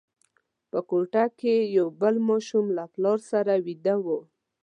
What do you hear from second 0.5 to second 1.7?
په کوټه کې